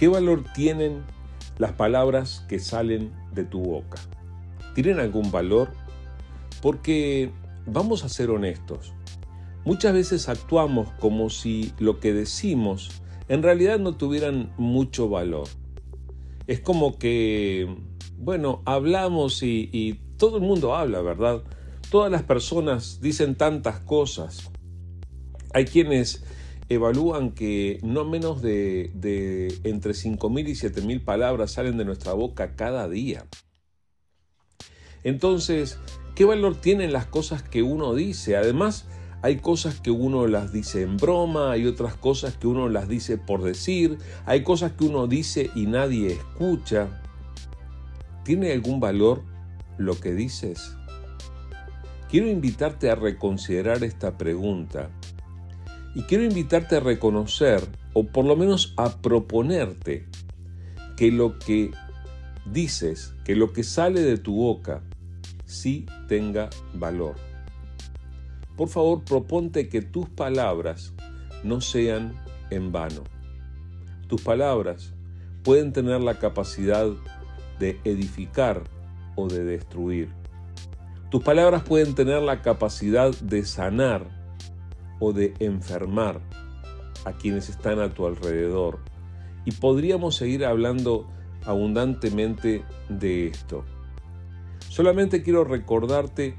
[0.00, 1.02] ¿Qué valor tienen
[1.58, 3.98] las palabras que salen de tu boca?
[4.74, 5.72] ¿Tienen algún valor?
[6.62, 7.30] Porque
[7.66, 8.94] vamos a ser honestos.
[9.66, 15.48] Muchas veces actuamos como si lo que decimos en realidad no tuvieran mucho valor.
[16.46, 17.68] Es como que,
[18.16, 21.42] bueno, hablamos y, todo el mundo habla, ¿verdad?
[21.90, 24.50] Todas las personas dicen tantas cosas.
[25.52, 26.24] Hay quienes
[26.70, 32.54] evalúan que no menos de, de entre 5.000 y 7.000 palabras salen de nuestra boca
[32.54, 33.26] cada día.
[35.02, 35.78] Entonces,
[36.14, 38.36] ¿qué valor tienen las cosas que uno dice?
[38.36, 38.86] Además,
[39.20, 43.18] hay cosas que uno las dice en broma, hay otras cosas que uno las dice
[43.18, 47.02] por decir, hay cosas que uno dice y nadie escucha.
[48.24, 49.24] ¿Tiene algún valor
[49.76, 50.76] lo que dices?
[52.08, 54.90] Quiero invitarte a reconsiderar esta pregunta
[55.94, 57.60] y quiero invitarte a reconocer,
[57.92, 60.06] o por lo menos a proponerte,
[60.96, 61.72] que lo que
[62.46, 64.82] dices, que lo que sale de tu boca,
[65.44, 67.16] sí tenga valor.
[68.56, 70.92] Por favor, proponte que tus palabras
[71.42, 72.14] no sean
[72.50, 73.04] en vano.
[74.06, 74.92] Tus palabras
[75.42, 76.86] pueden tener la capacidad
[77.58, 78.62] de edificar
[79.16, 80.10] o de destruir.
[81.10, 84.19] Tus palabras pueden tener la capacidad de sanar
[85.00, 86.20] o de enfermar
[87.04, 88.78] a quienes están a tu alrededor.
[89.44, 91.08] Y podríamos seguir hablando
[91.44, 93.64] abundantemente de esto.
[94.68, 96.36] Solamente quiero recordarte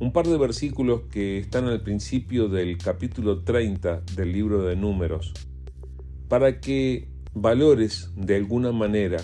[0.00, 5.32] un par de versículos que están al principio del capítulo 30 del libro de números,
[6.28, 9.18] para que valores de alguna manera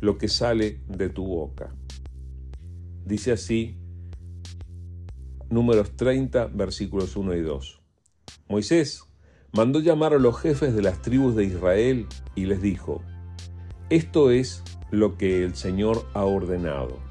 [0.00, 1.74] lo que sale de tu boca.
[3.04, 3.76] Dice así,
[5.50, 7.83] números 30, versículos 1 y 2.
[8.48, 9.04] Moisés
[9.52, 13.02] mandó llamar a los jefes de las tribus de Israel y les dijo,
[13.90, 17.04] esto es lo que el Señor ha ordenado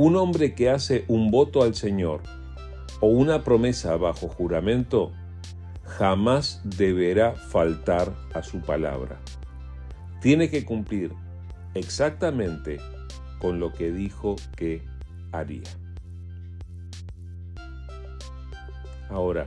[0.00, 2.22] un hombre que hace un voto al Señor
[3.00, 5.10] o una promesa bajo juramento
[5.82, 9.18] jamás deberá faltar a su palabra.
[10.20, 11.12] Tiene que cumplir
[11.74, 12.78] exactamente
[13.40, 14.84] con lo que dijo que
[15.32, 15.68] haría.
[19.10, 19.46] Ahora,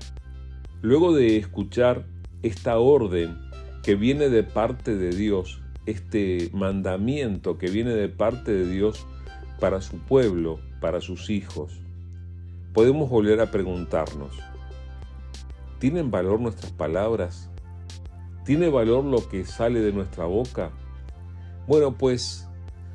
[0.81, 2.05] luego de escuchar
[2.41, 3.37] esta orden
[3.83, 9.05] que viene de parte de Dios, este mandamiento que viene de parte de Dios
[9.59, 11.79] para su pueblo, para sus hijos,
[12.73, 14.31] podemos volver a preguntarnos,
[15.79, 17.49] ¿tienen valor nuestras palabras?
[18.43, 20.71] ¿Tiene valor lo que sale de nuestra boca?
[21.67, 22.47] Bueno, pues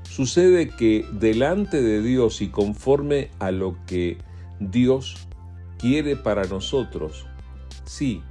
[0.03, 4.19] sucede que delante de Dios y conforme a lo que
[4.59, 5.29] Dios
[5.79, 7.27] quiere para nosotros,
[7.87, 8.23] sí,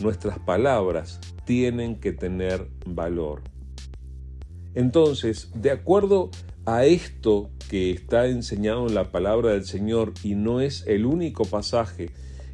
[0.00, 3.42] nuestras palabras tienen que tener valor.
[4.74, 6.30] Entonces, de acuerdo
[6.64, 11.44] a esto que está enseñado en la palabra del Señor y no es el único
[11.44, 12.10] pasaje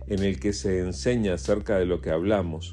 [0.07, 2.73] en el que se enseña acerca de lo que hablamos,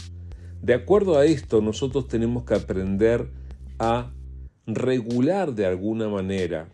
[0.62, 3.30] de acuerdo a esto nosotros tenemos que aprender
[3.78, 4.12] a
[4.66, 6.70] regular de alguna manera,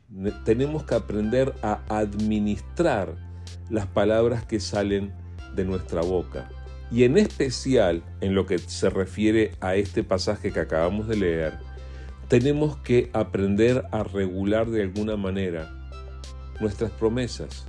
[0.46, 3.18] tenemos que aprender a administrar
[3.70, 5.14] las palabras que salen
[5.56, 6.50] de nuestra boca.
[6.92, 11.54] Y en especial en lo que se refiere a este pasaje que acabamos de leer,
[12.28, 15.74] tenemos que aprender a regular de alguna manera
[16.60, 17.66] nuestras promesas.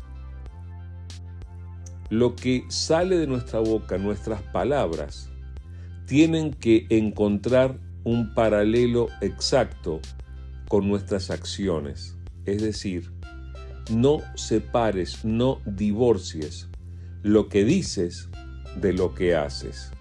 [2.11, 5.31] Lo que sale de nuestra boca, nuestras palabras,
[6.07, 10.01] tienen que encontrar un paralelo exacto
[10.69, 12.17] con nuestras acciones.
[12.45, 13.13] Es decir,
[13.91, 16.69] no separes, no divorcies
[17.23, 18.29] lo que dices
[18.77, 19.93] de lo que haces.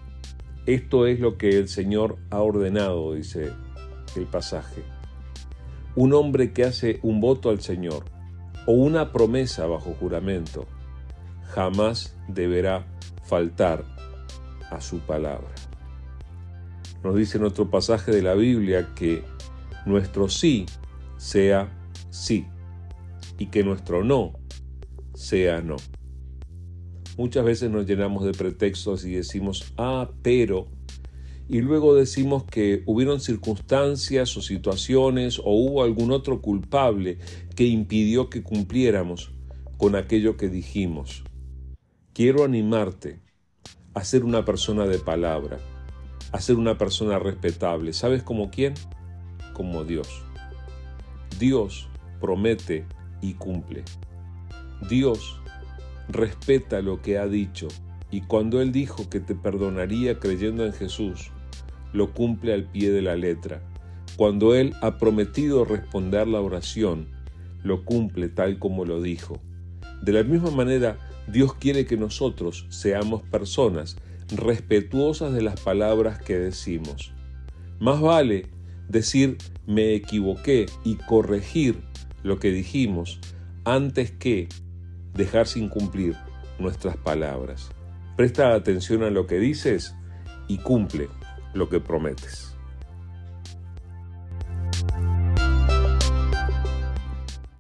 [0.66, 3.52] Esto es lo que el Señor ha ordenado, dice
[4.16, 4.84] el pasaje.
[5.96, 8.06] Un hombre que hace un voto al Señor
[8.66, 10.68] o una promesa bajo juramento
[11.44, 12.86] jamás deberá
[13.24, 13.84] faltar
[14.70, 15.50] a su palabra.
[17.04, 19.24] Nos dice en otro pasaje de la Biblia que
[19.86, 20.66] nuestro sí
[21.18, 21.70] sea
[22.10, 22.48] sí
[23.38, 24.34] y que nuestro no
[25.14, 25.78] sea no.
[27.18, 30.68] Muchas veces nos llenamos de pretextos y decimos, ah, pero
[31.52, 37.18] y luego decimos que hubieron circunstancias o situaciones o hubo algún otro culpable
[37.58, 39.34] que impidió que cumpliéramos
[39.78, 41.26] con aquello que dijimos.
[42.14, 43.20] Quiero animarte
[43.94, 45.60] a ser una persona de palabra,
[46.32, 47.92] a ser una persona respetable.
[47.92, 48.76] ¿Sabes como quién?
[49.54, 50.08] Como Dios.
[51.38, 51.90] Dios
[52.22, 52.86] promete
[53.22, 53.84] y cumple.
[54.90, 55.41] Dios
[56.14, 57.68] respeta lo que ha dicho
[58.12, 61.32] y cuando Él dijo que te perdonaría creyendo en Jesús,
[61.94, 63.62] lo cumple al pie de la letra.
[64.18, 67.08] cuando Él ha prometido responder la oración,
[67.64, 69.42] lo cumple tal como lo dijo.
[70.04, 70.98] De la misma manera,
[71.28, 73.98] Dios quiere que nosotros seamos personas
[74.36, 77.14] respetuosas de las palabras que decimos.
[77.80, 78.48] Más vale
[78.90, 81.82] decir me equivoqué y corregir
[82.22, 83.20] lo que dijimos
[83.64, 84.50] antes que
[85.14, 86.16] dejar sin cumplir
[86.60, 87.72] nuestras palabras.
[88.16, 89.96] Presta atención a lo que dices
[90.48, 91.10] y cumple
[91.54, 92.56] lo que prometes.